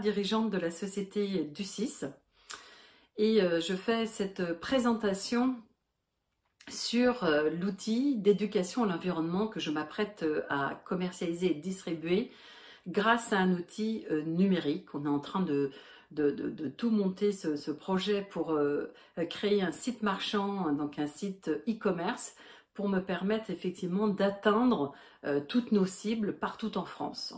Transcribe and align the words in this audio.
Dirigeante 0.00 0.50
de 0.50 0.58
la 0.58 0.70
société 0.70 1.42
du 1.52 1.64
6 1.64 2.06
et 3.16 3.42
euh, 3.42 3.60
je 3.60 3.74
fais 3.74 4.06
cette 4.06 4.60
présentation 4.60 5.56
sur 6.68 7.24
euh, 7.24 7.50
l'outil 7.50 8.16
d'éducation 8.16 8.84
à 8.84 8.86
l'environnement 8.86 9.48
que 9.48 9.58
je 9.58 9.72
m'apprête 9.72 10.22
euh, 10.22 10.42
à 10.48 10.80
commercialiser 10.84 11.50
et 11.50 11.54
distribuer 11.54 12.30
grâce 12.86 13.32
à 13.32 13.38
un 13.38 13.52
outil 13.52 14.04
numérique. 14.26 14.94
On 14.94 15.06
est 15.06 15.08
en 15.08 15.18
train 15.18 15.40
de, 15.40 15.72
tout 16.76 16.90
monter 16.90 17.32
ce, 17.32 17.70
projet 17.70 18.20
pour 18.20 18.58
créer 19.30 19.62
un 19.62 19.72
site 19.72 20.02
marchand, 20.02 20.70
donc 20.70 20.98
un 20.98 21.06
site 21.06 21.48
e-commerce 21.66 22.34
pour 22.74 22.90
me 22.90 23.00
permettre 23.00 23.48
effectivement 23.48 24.06
d'atteindre 24.06 24.92
toutes 25.48 25.72
nos 25.72 25.86
cibles 25.86 26.36
partout 26.36 26.76
en 26.76 26.84
France 26.84 27.34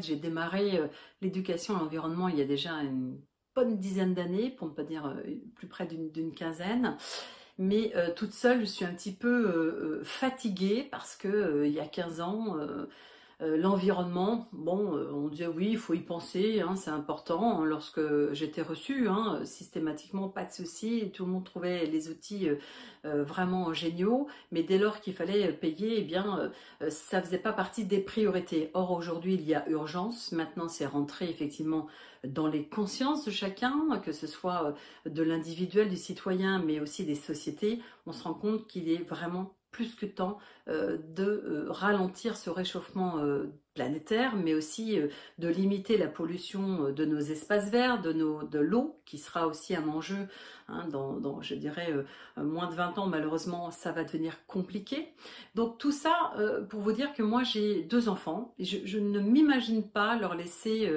j'ai 0.00 0.16
démarré 0.16 0.78
euh, 0.78 0.86
l'éducation 1.20 1.76
à 1.76 1.80
l'environnement 1.80 2.28
il 2.28 2.38
y 2.38 2.42
a 2.42 2.46
déjà 2.46 2.72
une 2.82 3.20
bonne 3.54 3.78
dizaine 3.78 4.14
d'années, 4.14 4.50
pour 4.50 4.68
ne 4.68 4.72
pas 4.72 4.84
dire 4.84 5.06
euh, 5.06 5.22
plus 5.56 5.66
près 5.66 5.86
d'une 5.86 6.34
quinzaine. 6.34 6.96
Mais 7.58 7.92
euh, 7.96 8.10
toute 8.14 8.32
seule, 8.32 8.60
je 8.60 8.64
suis 8.64 8.84
un 8.84 8.94
petit 8.94 9.12
peu 9.12 10.00
fatiguée 10.02 10.88
parce 10.90 11.16
que 11.16 11.64
il 11.66 11.72
y 11.72 11.80
a 11.80 11.86
15 11.86 12.20
ans, 12.20 12.56
euh, 13.42 13.56
l'environnement, 13.56 14.48
bon, 14.52 14.94
euh, 14.96 15.10
on 15.12 15.28
disait 15.28 15.46
oui, 15.46 15.70
il 15.70 15.78
faut 15.78 15.94
y 15.94 16.00
penser, 16.00 16.60
hein, 16.60 16.76
c'est 16.76 16.90
important. 16.90 17.64
Lorsque 17.64 18.00
j'étais 18.32 18.60
reçue, 18.60 19.08
hein, 19.08 19.40
systématiquement, 19.44 20.28
pas 20.28 20.44
de 20.44 20.52
souci, 20.52 21.10
tout 21.14 21.24
le 21.24 21.32
monde 21.32 21.44
trouvait 21.44 21.86
les 21.86 22.10
outils 22.10 22.50
euh, 23.06 23.24
vraiment 23.24 23.72
géniaux, 23.72 24.26
mais 24.52 24.62
dès 24.62 24.76
lors 24.76 25.00
qu'il 25.00 25.14
fallait 25.14 25.52
payer, 25.52 26.00
eh 26.00 26.02
bien, 26.02 26.52
ça 26.90 27.22
faisait 27.22 27.38
pas 27.38 27.52
partie 27.54 27.84
des 27.84 28.00
priorités. 28.00 28.70
Or, 28.74 28.90
aujourd'hui, 28.92 29.34
il 29.34 29.42
y 29.48 29.54
a 29.54 29.66
urgence. 29.70 30.32
Maintenant, 30.32 30.68
c'est 30.68 30.86
rentré 30.86 31.30
effectivement 31.30 31.86
dans 32.24 32.46
les 32.46 32.68
consciences 32.68 33.24
de 33.24 33.30
chacun, 33.30 33.98
que 34.04 34.12
ce 34.12 34.26
soit 34.26 34.74
de 35.06 35.22
l'individuel, 35.22 35.88
du 35.88 35.96
citoyen, 35.96 36.58
mais 36.62 36.80
aussi 36.80 37.06
des 37.06 37.14
sociétés. 37.14 37.80
On 38.06 38.12
se 38.12 38.22
rend 38.22 38.34
compte 38.34 38.66
qu'il 38.66 38.90
est 38.90 39.02
vraiment 39.02 39.54
plus 39.70 39.94
que 39.94 40.06
temps 40.06 40.38
euh, 40.68 40.98
de 41.08 41.24
euh, 41.24 41.66
ralentir 41.70 42.36
ce 42.36 42.50
réchauffement 42.50 43.18
euh, 43.18 43.46
planétaire, 43.74 44.36
mais 44.36 44.54
aussi 44.54 44.98
de 45.38 45.48
limiter 45.48 45.96
la 45.96 46.08
pollution 46.08 46.90
de 46.90 47.04
nos 47.04 47.18
espaces 47.18 47.70
verts, 47.70 48.00
de, 48.00 48.12
de 48.12 48.58
l'eau, 48.58 49.00
qui 49.04 49.18
sera 49.18 49.46
aussi 49.46 49.74
un 49.74 49.88
enjeu 49.88 50.28
hein, 50.68 50.86
dans, 50.88 51.40
je 51.40 51.54
dirais, 51.54 51.92
moins 52.36 52.68
de 52.68 52.74
20 52.74 52.98
ans, 52.98 53.06
malheureusement, 53.06 53.70
ça 53.70 53.92
va 53.92 54.04
devenir 54.04 54.44
compliqué. 54.46 55.08
Donc 55.54 55.78
tout 55.78 55.92
ça, 55.92 56.32
pour 56.68 56.80
vous 56.80 56.92
dire 56.92 57.12
que 57.14 57.22
moi, 57.22 57.42
j'ai 57.42 57.82
deux 57.82 58.08
enfants, 58.08 58.54
et 58.58 58.64
je, 58.64 58.98
ne 58.98 59.20
m'imagine 59.20 59.82
pas 59.88 60.16
leur 60.16 60.34
laisser... 60.34 60.90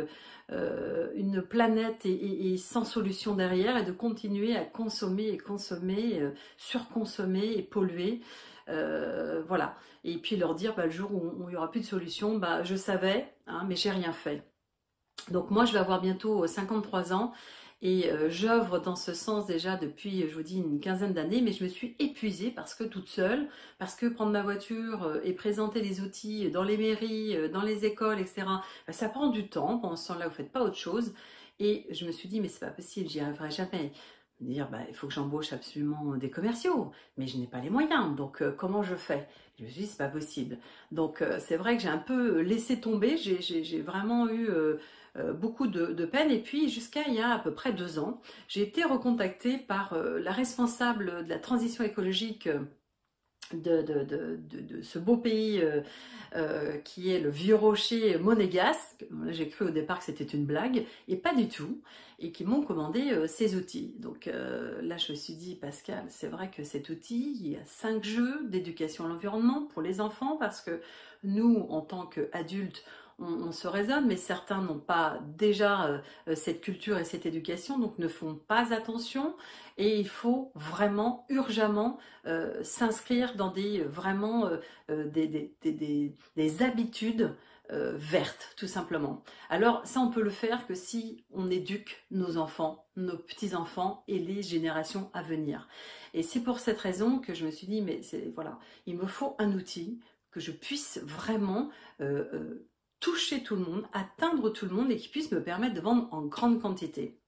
une 1.16 1.42
planète 1.42 2.06
et, 2.06 2.58
sans 2.58 2.84
solution 2.86 3.34
derrière 3.34 3.78
et 3.78 3.86
de 3.86 3.92
continuer 3.92 4.56
à 4.56 4.66
consommer 4.66 5.30
et 5.30 5.38
consommer, 5.38 6.22
surconsommer 6.58 7.54
et 7.58 7.64
polluer. 7.64 8.22
Euh, 8.70 9.42
voilà. 9.48 9.76
Et 10.04 10.18
puis 10.18 10.36
leur 10.36 10.56
dire, 10.56 10.76
bah, 10.76 10.86
le 10.86 10.92
jour 10.92 11.14
où 11.14 11.48
il 11.48 11.52
n'y 11.52 11.56
aura 11.56 11.72
plus 11.72 11.82
de 11.82 11.86
solution, 11.86 12.38
bah, 12.38 12.64
je 12.64 12.76
savais, 12.76 13.34
hein, 13.48 13.64
mais 13.68 13.76
j'ai 13.76 13.92
rien 13.92 14.14
fait. 14.14 14.44
Donc 15.32 15.52
moi, 15.52 15.66
je 15.66 15.74
vais 15.74 15.80
avoir 15.80 16.02
bientôt 16.02 16.46
53 16.46 17.14
ans 17.14 17.34
et 17.82 18.10
euh, 18.12 18.30
j'œuvre 18.30 18.80
dans 18.80 18.96
ce 18.96 19.14
sens 19.14 19.46
déjà 19.46 19.76
depuis, 19.78 20.28
je 20.28 20.36
vous 20.36 20.44
dis, 20.44 20.58
une 20.58 20.80
quinzaine 20.80 21.14
d'années, 21.14 21.42
mais 21.42 21.52
je 21.52 21.64
me 21.64 21.70
suis 21.70 21.96
épuisée 22.00 22.52
parce 22.52 22.76
que 22.76 22.84
toute 22.84 23.08
seule, 23.08 23.48
parce 23.78 23.96
que 23.96 24.06
prendre 24.08 24.32
ma 24.32 24.42
voiture 24.42 25.04
euh, 25.04 25.22
et 25.24 25.34
présenter 25.34 25.82
les 25.82 26.02
outils 26.02 26.50
dans 26.52 26.64
les 26.64 26.78
mairies, 26.78 27.50
dans 27.52 27.62
les 27.62 27.86
écoles, 27.86 28.20
etc., 28.20 28.48
bah, 28.88 28.94
ça 28.94 29.10
prend 29.10 29.28
du 29.30 29.48
temps. 29.50 29.80
Pendant 29.80 29.96
ce 29.96 30.10
temps-là, 30.10 30.28
vous 30.28 30.36
faites 30.36 30.52
pas 30.52 30.64
autre 30.64 30.78
chose. 30.78 31.14
Et 31.60 31.86
je 31.92 32.06
me 32.06 32.12
suis 32.12 32.28
dit, 32.28 32.42
mais 32.42 32.48
c'est 32.48 32.60
pas 32.60 32.72
possible, 32.72 33.10
j'y 33.10 33.20
arriverai 33.20 33.52
jamais 33.52 33.92
dire 34.44 34.70
bah, 34.70 34.80
il 34.88 34.96
faut 34.96 35.08
que 35.08 35.14
j'embauche 35.14 35.54
absolument 35.54 36.16
des 36.16 36.30
commerciaux, 36.30 36.92
mais 37.18 37.28
je 37.28 37.38
n'ai 37.38 37.48
pas 37.48 37.60
les 37.60 37.70
moyens, 37.70 38.16
donc 38.16 38.42
euh, 38.42 38.52
comment 38.52 38.84
je 38.84 38.96
fais? 38.96 39.28
Je 39.58 39.64
me 39.64 39.70
suis 39.70 39.82
dit 39.82 39.88
c'est 39.88 39.98
pas 39.98 40.08
possible. 40.08 40.58
Donc 40.92 41.22
euh, 41.22 41.38
c'est 41.40 41.58
vrai 41.58 41.76
que 41.76 41.84
j'ai 41.84 41.90
un 41.90 41.98
peu 41.98 42.42
laissé 42.42 42.80
tomber, 42.80 43.18
j'ai 43.18 43.82
vraiment 43.82 44.28
eu 44.30 44.50
euh, 44.50 44.78
beaucoup 45.34 45.68
de, 45.68 46.06
peine, 46.06 46.32
et 46.32 46.40
puis 46.40 46.70
jusqu'à 46.70 47.02
il 47.08 47.14
y 47.14 47.22
a 47.22 47.34
à 47.34 47.40
peu 47.40 47.52
près 47.54 47.74
deux 47.74 48.00
ans, 48.00 48.22
j'ai 48.48 48.62
été 48.62 48.84
recontactée 48.84 49.58
par 49.58 49.96
la 49.96 50.32
responsable 50.32 51.24
de 51.26 51.30
la 51.30 51.40
transition 51.40 51.84
écologique 51.84 52.50
de, 53.52 54.82
ce 54.82 55.00
beau 55.00 55.18
pays 55.18 55.60
euh, 55.62 55.82
euh, 56.36 56.78
qui 56.78 57.12
est 57.12 57.20
le 57.20 57.30
vieux 57.30 57.56
rocher 57.56 58.18
monégasque. 58.18 59.06
J'ai 59.30 59.48
cru 59.48 59.66
au 59.66 59.70
départ 59.70 60.00
que 60.00 60.06
c'était 60.06 60.24
une 60.24 60.46
blague, 60.46 60.86
et 61.08 61.16
pas 61.16 61.34
du 61.34 61.48
tout, 61.48 61.82
et 62.20 62.32
qui 62.32 62.46
m'ont 62.46 62.64
commandé 62.64 63.12
euh, 63.12 63.28
ces 63.28 63.56
outils. 63.56 63.94
Donc 64.00 64.26
là, 64.26 64.98
je 64.98 65.12
me 65.12 65.18
suis 65.18 65.34
dit, 65.34 65.56
Pascal, 65.56 66.06
c'est 66.10 66.28
vrai 66.28 66.50
que 66.56 66.64
cet 66.64 66.90
outil, 66.90 67.38
il 67.40 67.52
y 67.52 67.56
a 67.56 67.66
cinq 67.66 68.04
jeux 68.04 68.46
d'éducation 68.46 69.06
à 69.06 69.10
l'environnement 69.10 69.68
pour 69.74 69.82
les 69.82 70.02
enfants, 70.02 70.38
parce 70.38 70.62
que 70.62 70.82
nous, 71.24 71.66
en 71.70 71.82
tant 71.82 72.06
qu'adultes, 72.06 72.84
on, 73.20 73.52
se 73.52 73.68
raisonne, 73.68 74.08
mais 74.08 74.16
certains 74.16 74.62
n'ont 74.62 74.80
pas 74.80 75.20
déjà 75.38 75.86
euh, 75.86 76.00
euh, 76.28 76.36
cette 76.36 76.62
culture 76.62 76.98
et 76.98 77.06
cette 77.06 77.26
éducation, 77.26 77.78
donc 77.78 77.98
ne 78.00 78.08
font 78.08 78.36
pas 78.36 78.74
attention. 78.74 79.36
Et 79.78 80.00
il 80.00 80.08
faut 80.08 80.52
vraiment 80.56 81.26
urgemment 81.30 81.98
euh, 82.26 82.64
s'inscrire 82.64 83.36
dans 83.36 83.52
des 83.52 83.84
vraiment 83.84 84.50
des, 84.90 85.52
habitudes 86.62 87.36
vertes, 87.70 88.54
tout 88.56 88.68
simplement. 88.68 89.24
Alors 89.50 89.82
ça, 89.86 90.00
on 90.00 90.12
peut 90.12 90.22
le 90.22 90.30
faire 90.30 90.68
que 90.68 90.76
si 90.76 91.24
on 91.32 91.50
éduque 91.50 92.06
nos 92.12 92.38
enfants, 92.38 92.86
nos 92.98 93.18
petits-enfants 93.18 94.04
et 94.08 94.20
les 94.20 94.44
générations 94.44 95.10
à 95.14 95.24
venir. 95.24 95.68
Et 96.14 96.22
c'est 96.22 96.42
pour 96.42 96.60
cette 96.60 96.78
raison 96.80 97.18
que 97.18 97.34
je 97.34 97.46
me 97.46 97.52
suis 97.52 97.66
dit, 97.66 97.82
mais 97.82 98.02
voilà, 98.36 98.60
il 98.86 98.96
me 98.96 99.08
faut 99.08 99.36
un 99.40 99.54
outil 99.54 100.00
que 100.30 100.40
je 100.40 100.52
puisse 100.52 101.00
vraiment 101.04 101.70
toucher 103.04 103.44
tout 103.44 103.58
le 103.58 103.66
monde, 103.66 103.86
atteindre 103.92 104.50
tout 104.50 104.66
le 104.66 104.74
monde 104.74 104.90
et 104.90 104.96
qui 104.96 105.10
puisse 105.10 105.30
me 105.34 105.44
permettre 105.44 105.76
de 105.76 105.82
vendre 105.82 106.08
en 106.14 106.22
grande 106.22 106.62
quantité. 106.62 107.20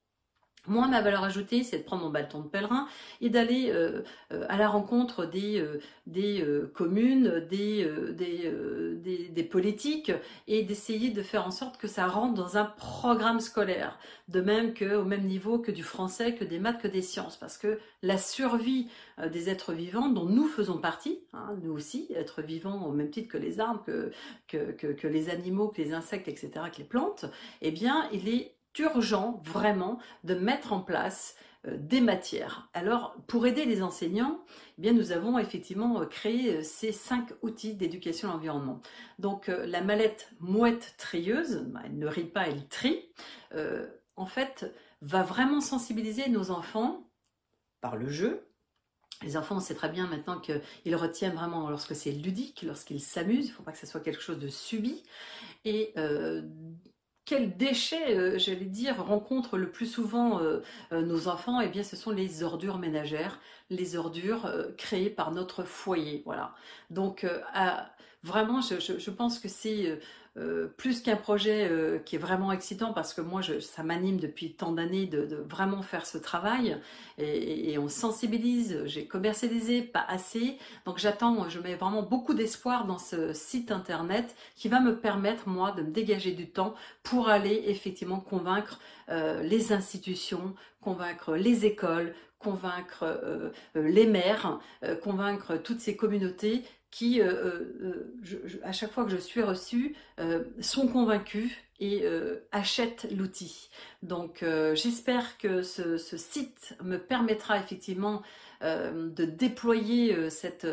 Moi, 0.68 0.88
ma 0.88 1.02
valeur 1.02 1.24
ajoutée, 1.24 1.64
c'est 1.64 1.80
de 1.80 1.84
prendre 1.84 2.04
mon 2.04 2.10
bâton 2.10 2.42
de 2.42 2.48
pèlerin 2.48 2.88
et 3.22 3.30
d'aller 3.30 3.70
euh, 3.72 4.02
euh, 4.32 4.46
à 4.50 4.58
la 4.58 4.68
rencontre 4.68 5.26
des, 5.26 5.60
euh, 5.60 5.80
des 6.08 6.46
communes, 6.74 7.46
des, 7.50 7.90
des, 8.14 9.30
des, 9.30 9.44
politiques 9.44 10.12
et 10.48 10.64
d'essayer 10.64 11.10
de 11.10 11.22
faire 11.22 11.46
en 11.46 11.52
sorte 11.52 11.78
que 11.78 11.88
ça 11.88 12.08
rentre 12.08 12.34
dans 12.34 12.58
un 12.58 12.66
programme 12.66 13.40
scolaire. 13.40 14.00
De 14.28 14.42
même 14.42 14.74
que, 14.74 14.96
au 14.96 15.06
même 15.06 15.26
niveau 15.26 15.60
que 15.60 15.72
du 15.72 15.84
français, 15.84 16.34
que 16.34 16.44
des 16.44 16.60
maths, 16.60 16.82
que 16.82 16.88
des 16.88 17.02
sciences. 17.02 17.38
Parce 17.38 17.58
que 17.58 17.80
la 18.02 18.18
survie 18.18 18.90
des 19.32 19.50
êtres 19.50 19.74
vivants 19.74 20.10
dont 20.10 20.26
nous 20.26 20.48
faisons 20.48 20.78
partie, 20.78 21.20
hein, 21.34 21.56
nous 21.64 21.72
aussi, 21.72 22.08
êtres 22.16 22.42
vivants 22.42 22.86
au 22.86 22.92
même 22.92 23.10
titre 23.10 23.30
que 23.30 23.38
les 23.38 23.60
arbres, 23.60 23.84
que, 23.86 24.12
que, 24.48 24.72
que, 24.72 24.88
que 24.88 25.08
les 25.08 25.30
animaux, 25.30 25.70
que 25.70 25.82
les 25.82 25.94
insectes, 25.94 26.28
etc., 26.28 26.52
que 26.72 26.80
les 26.80 26.84
plantes, 26.84 27.26
eh 27.62 27.72
bien, 27.72 28.10
il 28.12 28.30
est 28.30 28.56
urgent 28.80 29.42
vraiment 29.44 30.00
de 30.24 30.36
mettre 30.36 30.74
en 30.74 30.80
place 30.80 31.36
euh, 31.68 31.78
des 31.78 32.02
matières. 32.02 32.70
Alors, 32.74 33.16
pour 33.28 33.46
aider 33.46 33.66
les 33.66 33.82
enseignants, 33.82 34.44
eh 34.78 34.82
bien, 34.82 34.94
nous 34.94 35.12
avons 35.12 35.40
effectivement 35.40 36.02
euh, 36.02 36.06
créé 36.06 36.58
euh, 36.58 36.64
ces 36.64 36.92
cinq 36.92 37.32
outils 37.42 37.76
d'éducation 37.76 38.30
à 38.30 38.34
l'environnement. 38.34 38.82
Donc, 39.20 39.48
la 39.48 39.82
mallette 39.82 40.30
mouette 40.40 40.96
trieuse, 40.98 41.64
bah, 41.68 41.82
elle 41.86 41.98
ne 41.98 42.08
rit 42.08 42.26
pas, 42.26 42.48
elle 42.48 42.68
trie, 42.68 43.10
en 44.18 44.26
fait, 44.26 44.74
va 45.02 45.24
vraiment 45.24 45.62
sensibiliser 45.62 46.30
nos 46.30 46.52
enfants 46.52 47.10
par 47.82 47.96
le 47.96 48.10
jeu. 48.10 48.48
Les 49.22 49.38
enfants, 49.38 49.58
on 49.58 49.62
sait 49.62 49.76
très 49.76 49.90
bien 49.90 50.08
maintenant 50.08 50.40
qu'ils 50.40 50.96
retiennent 50.96 51.36
vraiment 51.36 51.70
lorsque 51.70 51.96
c'est 51.96 52.12
ludique, 52.12 52.64
lorsqu'ils 52.64 53.02
s'amusent, 53.02 53.46
il 53.46 53.50
ne 53.50 53.54
faut 53.54 53.64
pas 53.64 53.72
que 53.72 53.78
ce 53.78 53.88
soit 53.88 54.02
quelque 54.02 54.22
chose 54.22 54.40
de 54.40 54.50
subi. 54.50 55.04
Et 55.64 55.94
quels 57.26 57.58
déchets, 57.58 58.16
euh, 58.16 58.38
j'allais 58.38 58.66
dire, 58.66 59.04
rencontrent 59.04 59.58
le 59.58 59.72
plus 59.72 59.88
souvent 59.88 60.40
euh, 60.42 60.62
euh, 60.92 61.02
nos 61.02 61.28
enfants? 61.28 61.60
Eh 61.60 61.68
bien, 61.68 61.84
ce 61.84 61.96
sont 61.96 62.12
les 62.12 62.44
ordures 62.44 62.78
ménagères, 62.78 63.40
les 63.70 63.96
ordures 63.96 64.52
créées 64.78 65.10
par 65.10 65.32
notre 65.32 65.64
foyer. 65.64 66.22
Voilà. 66.26 66.54
Donc, 66.92 67.26
vraiment, 68.24 68.62
je, 68.62 69.10
pense 69.10 69.40
que 69.40 69.48
c'est 69.48 70.00
euh, 70.38 70.68
plus 70.76 71.02
qu'un 71.02 71.16
projet 71.16 71.66
euh, 71.72 71.98
qui 71.98 72.18
est 72.18 72.20
vraiment 72.20 72.52
excitant 72.52 72.92
parce 72.92 73.14
que 73.14 73.22
moi 73.22 73.40
je, 73.42 73.62
ça 73.62 73.84
m'anime 73.84 74.18
depuis 74.18 74.52
tant 74.52 74.74
d'années 74.74 75.06
de, 75.06 75.38
vraiment 75.50 75.82
faire 75.82 76.06
ce 76.06 76.18
travail. 76.18 76.78
Et, 77.18 77.78
on 77.78 77.88
sensibilise, 77.88 78.82
j'ai 78.86 79.06
commercialisé 79.06 79.82
pas 79.82 80.04
assez. 80.08 80.58
Donc 80.86 80.98
j'attends, 80.98 81.48
je 81.48 81.60
mets 81.60 81.76
vraiment 81.76 82.04
beaucoup 82.04 82.34
d'espoir 82.34 82.86
dans 82.86 82.98
ce 82.98 83.32
site 83.32 83.72
internet 83.72 84.36
qui 84.58 84.68
va 84.68 84.82
me 84.82 84.98
permettre 84.98 85.48
moi 85.48 85.72
de 85.72 85.84
me 85.84 85.92
dégager 85.92 86.32
du 86.32 86.50
temps 86.50 86.76
pour 87.04 87.30
aller 87.30 87.64
effectivement 87.68 88.20
convaincre 88.20 88.80
euh, 89.10 89.44
les 89.44 89.72
institutions, 89.72 90.56
convaincre 90.86 91.36
les 91.36 91.66
écoles, 91.66 92.14
convaincre 92.38 93.20
les 93.74 94.06
maires, 94.06 94.60
convaincre 95.02 95.58
toutes 95.58 95.80
ces 95.80 95.96
communautés 95.96 96.64
qui, 96.92 97.20
à 98.64 98.72
chaque 98.72 98.92
fois 98.92 99.04
que 99.04 99.10
je 99.10 99.18
suis 99.18 99.42
reçue, 99.42 99.96
sont 100.62 100.88
convaincus 100.88 101.52
et 101.80 102.06
achètent 102.52 103.08
l'outil. 103.12 103.70
Donc 104.02 104.44
j'espère 104.74 105.38
que 105.38 105.62
ce, 105.62 105.98
site 105.98 106.76
me 106.84 106.98
permettra 106.98 107.58
effectivement 107.58 108.22
de 108.62 109.26
déployer 109.26 110.30
cet 110.30 110.66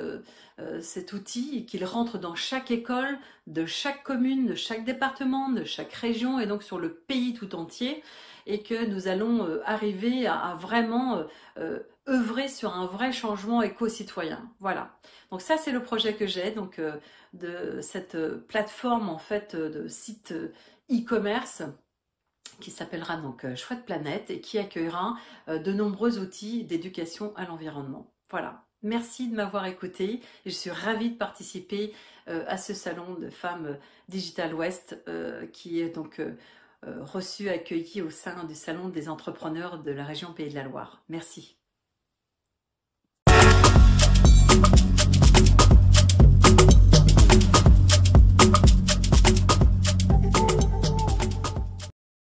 outil 1.12 1.58
et 1.58 1.64
qu'il 1.64 1.84
rentre 1.84 2.18
dans 2.18 2.34
chaque 2.34 2.70
école, 2.70 3.18
de 3.46 3.66
chaque 3.66 4.02
commune, 4.04 4.46
de 4.46 4.54
chaque 4.54 4.84
département, 4.84 5.48
de 5.48 5.64
chaque 5.64 5.92
région 5.92 6.38
et 6.38 6.46
donc 6.46 6.62
sur 6.62 6.78
le 6.78 6.92
pays 6.92 7.34
tout 7.34 7.54
entier 7.54 8.02
et 8.46 8.62
que 8.62 8.86
nous 8.86 9.08
allons 9.08 9.46
euh, 9.46 9.60
arriver 9.64 10.26
à, 10.26 10.56
vraiment 10.58 11.18
euh, 11.18 11.24
euh, 11.58 11.78
œuvrer 12.08 12.48
sur 12.48 12.74
un 12.74 12.86
vrai 12.86 13.12
changement 13.12 13.62
éco-citoyen. 13.62 14.50
Voilà. 14.60 14.98
Donc 15.30 15.40
ça 15.40 15.56
c'est 15.56 15.72
le 15.72 15.82
projet 15.82 16.14
que 16.14 16.26
j'ai 16.26 16.50
donc 16.50 16.80
de 17.32 17.80
cette 17.80 18.16
plateforme 18.46 19.08
en 19.08 19.18
fait 19.18 19.56
de 19.56 19.88
site 19.88 20.34
e-commerce 20.90 21.62
qui 22.60 22.70
s'appellera 22.70 23.16
donc 23.16 23.46
Chouette 23.54 23.84
Planète 23.84 24.30
et 24.30 24.40
qui 24.40 24.58
accueillera 24.58 25.16
de 25.48 25.72
nombreux 25.72 26.18
outils 26.18 26.64
d'éducation 26.64 27.32
à 27.36 27.46
l'environnement. 27.46 28.12
Voilà. 28.30 28.64
Merci 28.82 29.28
de 29.28 29.36
m'avoir 29.36 29.66
écouté 29.66 30.20
je 30.44 30.50
suis 30.50 30.70
ravie 30.70 31.10
de 31.10 31.16
participer 31.16 31.94
à 32.26 32.58
ce 32.58 32.74
salon 32.74 33.14
de 33.14 33.30
femmes 33.30 33.78
Digital 34.08 34.54
West 34.54 34.98
qui 35.52 35.80
est 35.80 35.90
donc 35.90 36.20
euh, 36.84 37.04
reçu, 37.04 37.48
accueilli 37.48 38.02
au 38.02 38.10
sein 38.10 38.42
du 38.44 38.56
Salon 38.56 38.88
des 38.88 39.08
entrepreneurs 39.08 39.78
de 39.78 39.92
la 39.92 40.04
région 40.04 40.32
Pays 40.32 40.50
de 40.50 40.56
la 40.56 40.64
Loire. 40.64 41.04
Merci. 41.08 41.56